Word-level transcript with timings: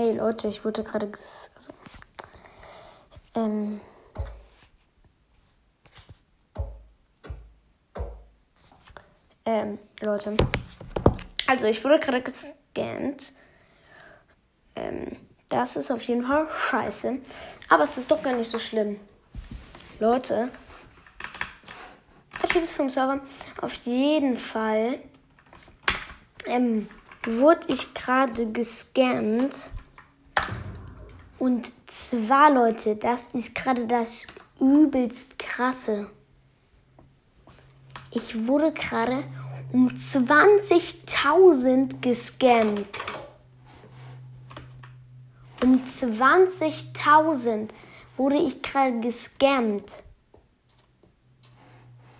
Ey 0.00 0.12
Leute, 0.12 0.46
ich 0.46 0.64
wurde 0.64 0.84
gerade 0.84 1.06
also, 1.06 1.72
ähm, 3.34 3.80
ähm, 9.44 9.80
Leute. 10.00 10.36
Also 11.48 11.66
ich 11.66 11.82
wurde 11.82 11.98
gerade 11.98 12.22
gescannt. 12.22 13.32
Ähm, 14.76 15.16
das 15.48 15.74
ist 15.74 15.90
auf 15.90 16.02
jeden 16.02 16.24
Fall 16.24 16.46
scheiße. 16.48 17.18
Aber 17.68 17.82
es 17.82 17.98
ist 17.98 18.08
doch 18.08 18.22
gar 18.22 18.34
nicht 18.34 18.48
so 18.48 18.60
schlimm. 18.60 19.00
Leute. 19.98 20.48
Der 22.40 22.48
Typ 22.48 22.62
ist 22.62 22.74
vom 22.74 22.88
Server. 22.88 23.18
Auf 23.60 23.74
jeden 23.84 24.38
Fall 24.38 25.00
ähm, 26.46 26.88
wurde 27.24 27.66
ich 27.66 27.94
gerade 27.94 28.52
gescannt. 28.52 29.72
Und 31.38 31.70
zwar, 31.86 32.52
Leute, 32.52 32.96
das 32.96 33.32
ist 33.34 33.54
gerade 33.54 33.86
das 33.86 34.26
übelst 34.60 35.38
krasse. 35.38 36.10
Ich 38.10 38.46
wurde 38.46 38.72
gerade 38.72 39.24
um 39.72 39.88
20.000 39.88 42.00
gescammt. 42.00 42.88
Um 45.62 45.82
20.000 46.00 47.68
wurde 48.16 48.36
ich 48.36 48.62
gerade 48.62 49.00
gescammt. 49.00 50.04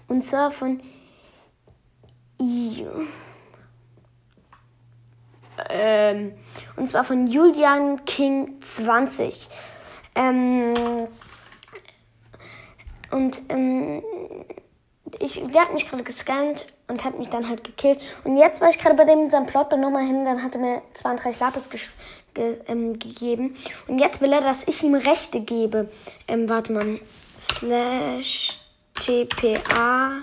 Und 0.07 0.23
zwar 0.25 0.51
von. 0.51 0.81
Ähm, 5.79 6.33
und 6.77 6.89
zwar 6.89 7.05
von 7.05 7.27
Julian 7.29 8.05
King 8.05 8.61
20. 8.63 9.49
Ähm, 10.17 10.75
und 13.11 13.41
ähm, 13.49 14.03
ich, 15.21 15.43
der 15.53 15.63
hat 15.63 15.73
mich 15.73 15.89
gerade 15.89 16.03
gescannt 16.03 16.67
und 16.89 17.05
hat 17.05 17.19
mich 17.19 17.29
dann 17.29 17.49
halt 17.49 17.65
gekillt. 17.65 18.01
Und 18.25 18.37
jetzt 18.37 18.61
war 18.61 18.69
ich 18.69 18.79
gerade 18.79 18.97
bei 18.97 19.05
dem 19.05 19.25
in 19.25 19.31
seinem 19.31 19.47
Plot 19.47 19.69
bin 19.69 19.81
nochmal 19.81 20.05
hin, 20.05 20.25
dann 20.25 20.43
hat 20.43 20.55
er 20.57 20.61
mir 20.61 20.83
32 20.95 21.41
Lapis 21.41 21.71
ge 21.71 21.81
ähm, 22.67 22.99
gegeben. 22.99 23.57
Und 23.87 23.99
jetzt 23.99 24.21
will 24.21 24.33
er, 24.33 24.41
dass 24.41 24.67
ich 24.67 24.83
ihm 24.83 24.95
Rechte 24.95 25.41
gebe. 25.41 25.89
Ähm, 26.27 26.49
warte 26.49 26.73
mal. 26.73 27.01
Slash 27.41 28.59
TPA 28.95 30.23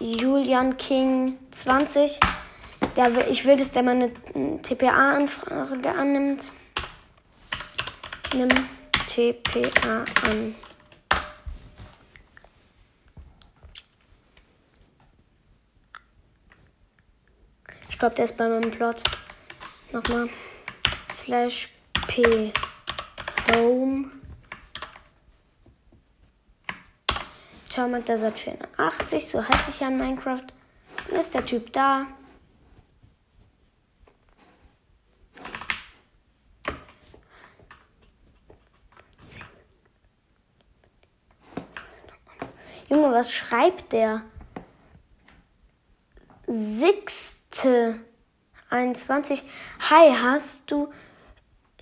Julian 0.00 0.76
King 0.76 1.38
20. 1.52 2.18
Der, 2.96 3.28
ich 3.28 3.44
will, 3.44 3.56
dass 3.56 3.72
der 3.72 3.82
meine 3.82 4.12
TPA-Anfrage 4.62 5.90
annimmt. 5.90 6.52
Nimm 8.32 8.48
TPA 9.08 10.04
an. 10.22 10.54
Ich 17.88 17.98
glaube, 17.98 18.14
der 18.14 18.24
ist 18.26 18.36
bei 18.36 18.48
meinem 18.48 18.70
Plot. 18.70 19.02
Nochmal. 19.92 20.28
Slash 21.12 21.68
P. 22.06 22.52
Home. 23.52 24.10
Termite 27.70 28.04
Desert 28.04 28.38
480. 28.38 29.28
So 29.28 29.42
heiße 29.42 29.70
ich 29.70 29.80
ja 29.80 29.88
in 29.88 29.98
Minecraft. 29.98 30.46
Dann 31.08 31.20
ist 31.20 31.34
der 31.34 31.44
Typ 31.44 31.72
da. 31.72 32.06
Junge, 43.04 43.16
was 43.16 43.30
schreibt 43.30 43.92
der? 43.92 44.22
Six 46.46 47.36
21. 48.70 49.42
Hi, 49.90 50.10
hast 50.16 50.70
du 50.70 50.88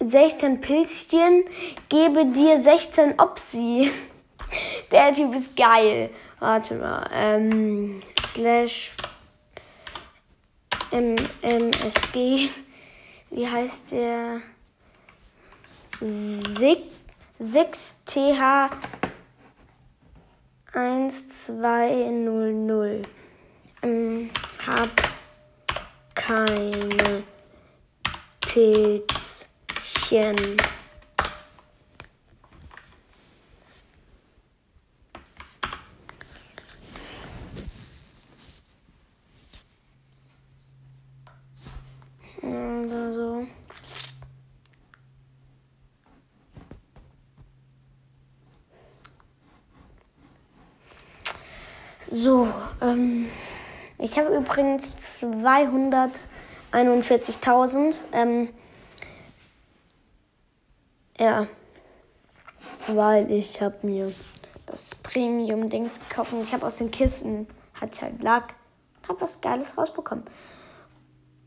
16 0.00 0.60
Pilzchen? 0.60 1.44
Gebe 1.88 2.26
dir 2.26 2.60
16 2.62 3.20
Opsi. 3.20 3.92
Der 4.90 5.14
Typ 5.14 5.32
ist 5.34 5.56
geil. 5.56 6.10
Warte 6.40 6.74
mal. 6.74 7.08
Ähm, 7.12 8.02
slash 8.26 8.90
MMSG. 10.90 12.50
Wie 13.30 13.48
heißt 13.48 13.92
der? 13.92 14.42
6TH 17.40 18.70
1200. 20.74 23.06
Ähm, 23.82 24.30
hab 24.66 24.88
keine 26.14 27.22
Pilzchen. 28.40 29.06
Oder 42.42 43.12
so. 43.12 43.46
So, 52.14 52.46
ähm. 52.82 53.30
Ich 53.96 54.18
habe 54.18 54.36
übrigens 54.36 54.84
241.000. 56.72 57.96
Ähm, 58.12 58.50
ja, 61.18 61.46
weil 62.88 63.30
ich 63.30 63.62
habe 63.62 63.76
mir 63.82 64.12
das 64.66 64.96
Premium-Dings 64.96 66.00
gekauft 66.06 66.34
und 66.34 66.42
ich 66.42 66.52
habe 66.52 66.66
aus 66.66 66.76
den 66.76 66.90
Kisten, 66.90 67.46
hat 67.80 68.02
halt 68.02 68.22
Lack, 68.22 68.56
habe 69.08 69.22
was 69.22 69.40
Geiles 69.40 69.78
rausbekommen. 69.78 70.24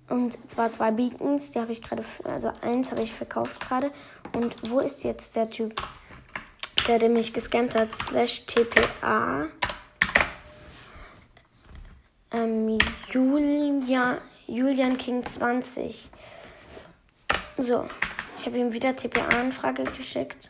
Und 0.09 0.49
zwar 0.49 0.71
zwei 0.71 0.89
Beacons, 0.89 1.51
die 1.51 1.59
habe 1.59 1.73
ich 1.73 1.83
gerade, 1.83 2.03
also 2.23 2.51
eins 2.61 2.89
habe 2.89 3.03
ich 3.03 3.13
verkauft 3.13 3.67
gerade. 3.67 3.91
Und 4.33 4.55
wo 4.71 4.79
ist 4.79 5.03
jetzt 5.03 5.35
der 5.35 5.47
Typ, 5.49 5.79
der, 6.87 6.97
der 6.97 7.09
mich 7.09 7.33
gescampt 7.33 7.75
hat? 7.75 7.93
Slash 7.93 8.47
TPA 8.47 9.49
ähm, 12.31 12.77
Julia, 13.11 14.21
Julian 14.47 14.97
King 14.97 15.25
20. 15.25 16.09
So, 17.57 17.87
ich 18.37 18.45
habe 18.45 18.57
ihm 18.57 18.73
wieder 18.73 18.95
TPA-Anfrage 18.95 19.83
geschickt. 19.83 20.47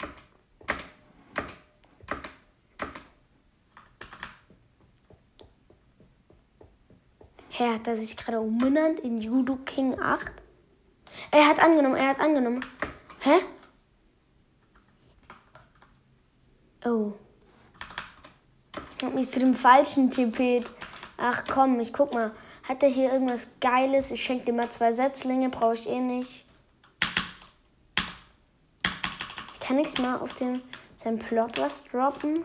Hä, 7.49 7.73
hat 7.73 7.87
er 7.87 7.97
sich 7.97 8.17
gerade 8.17 8.41
umbenannt 8.41 8.99
in 8.99 9.21
Judo 9.21 9.55
King 9.55 9.97
8? 9.97 10.29
Er 11.31 11.47
hat 11.47 11.63
angenommen, 11.63 11.95
er 11.95 12.09
hat 12.09 12.19
angenommen. 12.19 12.65
Hä? 13.21 13.39
Oh. 16.83 17.13
Ich 18.97 19.05
hab 19.05 19.13
mich 19.13 19.31
zu 19.31 19.39
dem 19.39 19.55
falschen 19.55 20.11
tippet. 20.11 20.69
Ach 21.17 21.43
komm, 21.47 21.79
ich 21.79 21.93
guck 21.93 22.13
mal. 22.13 22.31
Hat 22.63 22.83
er 22.83 22.89
hier 22.89 23.11
irgendwas 23.11 23.59
Geiles? 23.61 24.11
Ich 24.11 24.23
schenke 24.23 24.45
dir 24.45 24.53
mal 24.53 24.69
zwei 24.69 24.91
Setzlinge, 24.91 25.49
brauche 25.49 25.75
ich 25.75 25.87
eh 25.87 25.99
nicht. 25.99 26.45
Ich 29.53 29.59
kann 29.59 29.77
nichts 29.77 29.97
mal 29.97 30.17
auf 30.17 30.33
den, 30.33 30.61
seinen 30.95 31.19
Plot 31.19 31.57
was 31.57 31.85
droppen. 31.85 32.43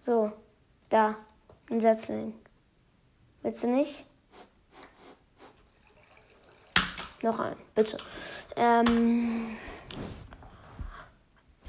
So, 0.00 0.32
da, 0.88 1.16
ein 1.70 1.80
Setzling. 1.80 2.34
Willst 3.42 3.64
du 3.64 3.68
nicht? 3.68 4.04
Noch 7.22 7.40
ein, 7.40 7.56
bitte. 7.74 7.96
Ähm, 8.54 9.56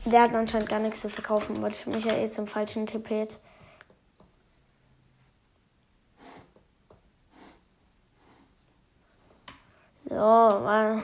der 0.03 0.21
hat 0.21 0.35
anscheinend 0.35 0.69
gar 0.69 0.79
nichts 0.79 1.01
zu 1.01 1.09
verkaufen, 1.09 1.61
wollte 1.61 1.79
ich 1.79 1.85
mich 1.87 2.03
ja 2.03 2.13
eh 2.13 2.29
zum 2.29 2.47
falschen 2.47 2.85
Tippet. 2.85 3.39
Ja, 10.09 11.01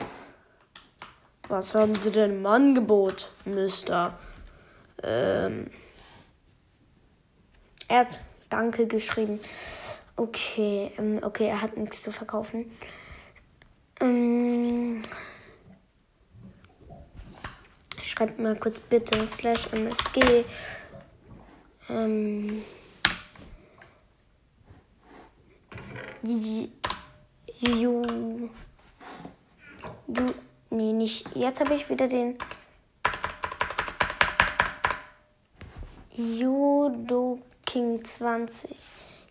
was 1.48 1.74
haben 1.74 1.94
Sie 1.96 2.10
denn 2.10 2.38
im 2.38 2.46
Angebot, 2.46 3.30
Mister? 3.44 4.18
Ähm. 5.02 5.70
Er 7.88 8.00
hat 8.00 8.18
Danke 8.48 8.86
geschrieben. 8.86 9.40
Okay, 10.14 10.92
okay, 11.22 11.48
er 11.48 11.62
hat 11.62 11.76
nichts 11.76 12.02
zu 12.02 12.12
verkaufen. 12.12 12.70
Ähm, 13.98 15.04
schreibt 18.02 18.38
mal 18.38 18.56
kurz 18.56 18.78
bitte 18.78 19.26
slash 19.26 19.72
msg. 19.72 20.44
Ähm, 21.88 22.62
Juhu 27.58 28.50
du, 30.12 30.34
nee, 30.70 30.92
nicht. 30.92 31.24
Jetzt 31.34 31.60
habe 31.60 31.74
ich 31.74 31.88
wieder 31.88 32.08
den 32.08 32.36
Judo 36.14 37.38
King 37.66 38.04
20. 38.04 38.70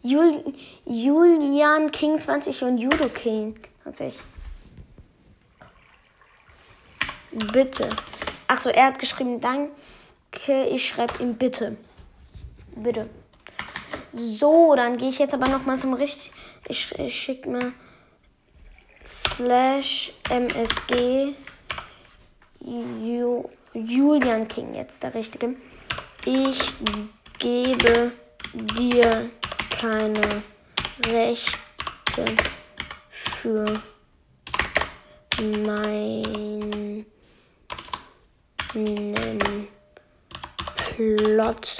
Jul, 0.03 0.43
Julian 0.85 1.91
King 1.91 2.19
20 2.19 2.63
und 2.63 2.77
Judo 2.79 3.07
King 3.09 3.59
20. 3.83 4.19
Bitte. 7.53 7.89
Achso, 8.47 8.69
er 8.69 8.87
hat 8.87 8.99
geschrieben, 8.99 9.39
danke. 9.39 9.71
Ich 10.69 10.89
schreibe 10.89 11.21
ihm 11.21 11.35
bitte. 11.35 11.77
Bitte. 12.75 13.09
So, 14.13 14.75
dann 14.75 14.97
gehe 14.97 15.09
ich 15.09 15.19
jetzt 15.19 15.33
aber 15.33 15.49
nochmal 15.49 15.77
zum 15.77 15.93
richtig. 15.93 16.31
Ich, 16.67 16.97
ich 16.97 17.15
schicke 17.15 17.49
mir 17.49 17.73
slash 19.35 20.13
msg 20.29 21.35
Ju, 22.63 23.49
Julian 23.73 24.47
King 24.47 24.75
jetzt 24.75 25.01
der 25.01 25.13
richtige. 25.13 25.55
Ich 26.25 26.59
gebe 27.39 28.11
dir 28.53 29.29
keine 29.69 30.43
Rechte 31.07 32.25
für 33.41 33.81
meinen 35.65 37.05
Plot, 40.95 41.77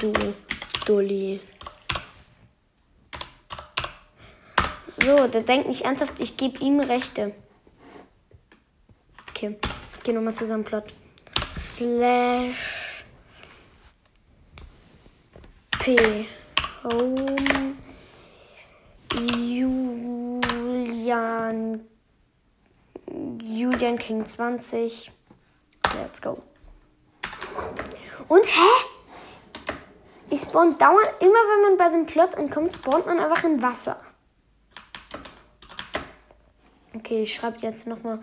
du 0.00 0.12
Dulli. 0.86 1.40
So, 5.06 5.28
der 5.28 5.42
denkt 5.42 5.68
nicht 5.68 5.82
ernsthaft, 5.82 6.18
ich 6.18 6.36
gebe 6.36 6.58
ihm 6.58 6.80
Rechte. 6.80 7.32
Okay, 9.30 9.56
ich 9.96 10.02
gehe 10.02 10.12
nochmal 10.12 10.34
zusammen 10.34 10.64
Plot. 10.64 10.92
Slash 11.54 13.04
P 15.78 16.26
Home 16.82 17.76
Julian 19.12 20.26
Julian 23.44 23.98
King 23.98 24.26
20. 24.26 25.12
Let's 26.02 26.20
go. 26.20 26.42
Und 28.26 28.44
hä? 28.44 28.86
Ich 30.30 30.40
spawn 30.40 30.76
dauernd, 30.78 31.06
immer 31.20 31.30
wenn 31.30 31.62
man 31.62 31.76
bei 31.76 31.88
so 31.90 31.94
einem 31.94 32.06
Plot 32.06 32.34
ankommt, 32.34 32.74
spawnt 32.74 33.06
man 33.06 33.20
einfach 33.20 33.44
in 33.44 33.62
Wasser. 33.62 34.00
Okay, 37.06 37.22
ich 37.22 37.36
schreibe 37.36 37.58
jetzt 37.60 37.86
nochmal. 37.86 38.18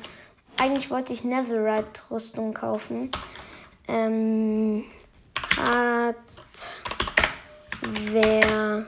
Eigentlich 0.57 0.91
wollte 0.91 1.13
ich 1.13 1.23
Netherite-Rüstung 1.23 2.53
kaufen. 2.53 3.09
Ähm, 3.87 4.83
hat 5.55 6.17
wer 7.81 8.85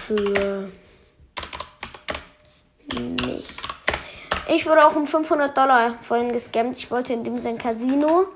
für 0.08 0.72
mich? 2.94 3.48
Ich 4.48 4.66
wurde 4.66 4.88
auch 4.88 4.96
um 4.96 5.08
500 5.08 5.58
Dollar 5.58 5.96
vorhin 6.04 6.32
gescammt. 6.32 6.78
Ich 6.78 6.90
wollte 6.90 7.12
in 7.12 7.26
dem 7.26 7.42
sein 7.42 7.58
Casino, 7.58 8.28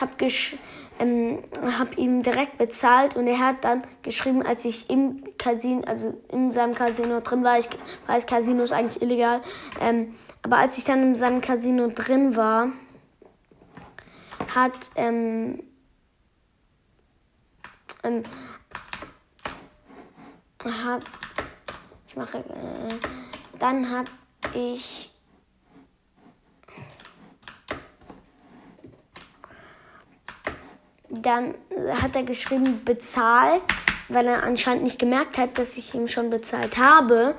hab 0.00 0.18
gesch 0.18 0.56
ähm, 0.98 1.42
habe 1.60 1.94
ihm 1.96 2.22
direkt 2.22 2.58
bezahlt 2.58 3.16
und 3.16 3.26
er 3.26 3.38
hat 3.38 3.64
dann 3.64 3.82
geschrieben, 4.02 4.42
als 4.42 4.64
ich 4.64 4.90
im 4.90 5.24
Casino, 5.38 5.82
also 5.86 6.20
in 6.30 6.52
seinem 6.52 6.74
Casino 6.74 7.20
drin 7.20 7.44
war, 7.44 7.58
ich 7.58 7.68
weiß, 8.06 8.26
Casino 8.26 8.64
ist 8.64 8.72
eigentlich 8.72 9.02
illegal, 9.02 9.40
ähm, 9.80 10.14
aber 10.42 10.58
als 10.58 10.78
ich 10.78 10.84
dann 10.84 11.02
in 11.02 11.14
seinem 11.14 11.40
Casino 11.40 11.88
drin 11.88 12.36
war, 12.36 12.68
hat 14.54 14.90
ähm, 14.96 15.62
ähm, 18.02 18.22
hab, 20.64 21.02
ich 22.08 22.16
mache, 22.16 22.38
äh, 22.38 22.94
dann 23.58 23.88
habe 23.90 24.10
ich 24.54 25.11
Dann 31.22 31.54
hat 32.00 32.16
er 32.16 32.24
geschrieben, 32.24 32.82
bezahl, 32.84 33.60
weil 34.08 34.26
er 34.26 34.42
anscheinend 34.42 34.84
nicht 34.84 34.98
gemerkt 34.98 35.38
hat, 35.38 35.56
dass 35.56 35.76
ich 35.76 35.94
ihm 35.94 36.08
schon 36.08 36.30
bezahlt 36.30 36.76
habe. 36.76 37.34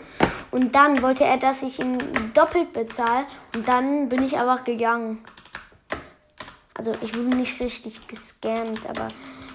Und 0.52 0.74
dann 0.74 1.02
wollte 1.02 1.26
er, 1.26 1.38
dass 1.38 1.64
ich 1.64 1.80
ihm 1.80 1.98
doppelt 2.34 2.74
bezahle. 2.74 3.26
Und 3.56 3.68
dann 3.68 4.10
bin 4.10 4.24
ich 4.24 4.40
einfach 4.40 4.64
gegangen. 4.64 5.24
Also 6.74 6.94
ich 7.02 7.16
wurde 7.16 7.36
nicht 7.36 7.60
richtig 7.60 8.08
gescammt, 8.08 8.88
aber 8.90 9.10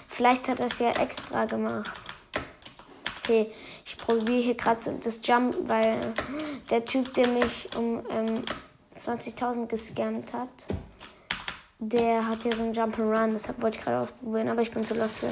vielleicht 0.08 0.48
hat 0.48 0.60
er 0.60 0.66
es 0.66 0.78
ja 0.78 0.90
extra 0.90 1.46
gemacht. 1.46 1.98
Okay, 3.22 3.52
ich 3.84 3.98
probiere 3.98 4.42
hier 4.42 4.54
gerade 4.54 4.80
so 4.80 4.96
das 5.02 5.20
Jump, 5.24 5.56
weil 5.66 5.98
der 6.70 6.84
Typ, 6.84 7.12
der 7.14 7.28
mich 7.28 7.68
um 7.76 8.02
ähm, 8.10 8.44
20.000 8.96 9.66
gescammt 9.66 10.32
hat, 10.32 10.68
der 11.78 12.26
hat 12.26 12.42
hier 12.42 12.54
so 12.54 12.64
ein 12.64 12.72
Jump 12.72 12.98
and 12.98 13.16
Run, 13.16 13.32
deshalb 13.32 13.62
wollte 13.62 13.78
ich 13.78 13.84
gerade 13.84 14.00
ausprobieren, 14.00 14.48
aber 14.48 14.62
ich 14.62 14.70
bin 14.70 14.84
zu 14.84 14.94
lost 14.94 15.16
für. 15.16 15.30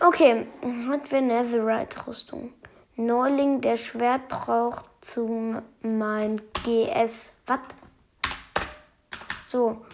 Okay, 0.00 0.46
hat 0.90 1.10
wir 1.10 1.20
Netherite-Rüstung. 1.20 2.52
Neuling, 2.96 3.60
der 3.60 3.76
Schwert 3.76 4.28
braucht 4.28 4.84
zu 5.00 5.62
mein 5.82 6.40
GS. 6.64 7.36
Was? 7.46 7.60
So, 9.46 9.84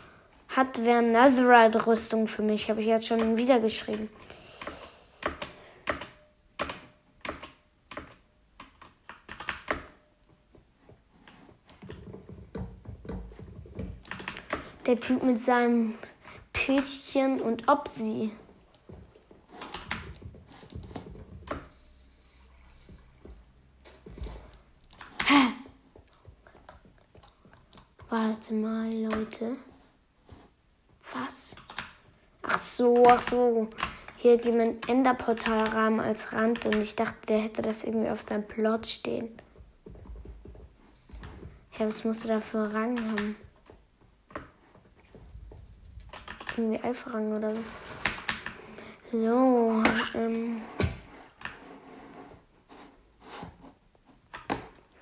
hat 0.48 0.84
wer 0.84 1.02
Netherite-Rüstung 1.02 2.26
für 2.26 2.42
mich? 2.42 2.68
Habe 2.70 2.80
ich 2.80 2.86
jetzt 2.86 3.06
schon 3.06 3.36
wieder 3.36 3.60
geschrieben. 3.60 4.08
Der 14.90 14.98
Typ 14.98 15.22
mit 15.22 15.40
seinem 15.40 15.94
Pilzchen 16.52 17.40
und 17.40 17.68
ob 17.68 17.88
sie. 17.96 18.32
Warte 28.08 28.52
mal, 28.52 28.92
Leute. 28.92 29.58
Was? 31.12 31.54
Ach 32.42 32.58
so, 32.58 33.06
ach 33.06 33.20
so. 33.20 33.70
Hier 34.16 34.32
hat 34.32 34.44
jemand 34.44 34.88
Enderportalrahmen 34.88 36.00
als 36.00 36.32
Rand 36.32 36.64
und 36.66 36.74
ich 36.80 36.96
dachte, 36.96 37.26
der 37.28 37.38
hätte 37.38 37.62
das 37.62 37.84
irgendwie 37.84 38.10
auf 38.10 38.22
seinem 38.22 38.44
Plot 38.44 38.88
stehen. 38.88 39.28
Ja, 41.78 41.86
was 41.86 42.02
musst 42.02 42.24
du 42.24 42.28
da 42.28 42.40
für 42.40 42.74
Rang 42.74 42.98
haben? 43.08 43.36
Irgendwie 46.60 46.82
Alpha-Rang 46.82 47.36
oder 47.36 47.54
so. 47.54 47.62
So, 49.12 49.82
ähm. 50.14 50.62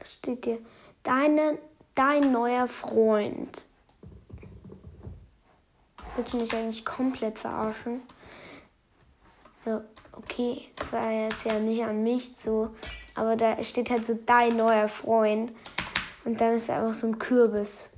Steht 0.04 0.44
hier? 0.44 0.58
Deine, 1.02 1.58
dein 1.94 2.32
neuer 2.32 2.66
Freund. 2.68 3.62
Willst 6.16 6.32
du 6.32 6.38
mich 6.38 6.52
eigentlich 6.54 6.84
komplett 6.84 7.38
verarschen? 7.38 8.02
So, 9.64 9.82
okay, 10.12 10.68
es 10.80 10.92
war 10.92 11.10
jetzt 11.10 11.44
ja 11.44 11.58
nicht 11.58 11.82
an 11.82 12.02
mich 12.02 12.34
so, 12.34 12.74
aber 13.14 13.36
da 13.36 13.62
steht 13.62 13.90
halt 13.90 14.04
so 14.04 14.18
dein 14.26 14.56
neuer 14.56 14.88
Freund. 14.88 15.52
Und 16.24 16.40
dann 16.40 16.54
ist 16.54 16.70
einfach 16.70 16.94
so 16.94 17.06
ein 17.06 17.18
Kürbis. 17.18 17.90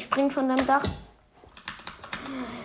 Spring 0.00 0.30
von 0.30 0.48
deinem 0.48 0.66
Dach. 0.66 0.84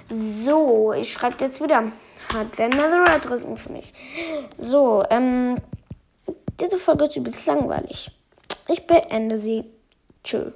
So, 0.09 0.93
ich 0.93 1.11
schreibe 1.11 1.43
jetzt 1.43 1.61
wieder. 1.61 1.91
Hat 2.33 2.47
wer 2.55 2.69
Netherite-Rüstung 2.69 3.57
für 3.57 3.71
mich? 3.71 3.93
So, 4.57 5.03
ähm, 5.09 5.57
diese 6.59 6.77
Folge 6.77 7.05
ist 7.05 7.15
übelst 7.15 7.45
langweilig. 7.45 8.11
Ich 8.67 8.87
beende 8.87 9.37
sie. 9.37 9.65
Tschö. 10.23 10.51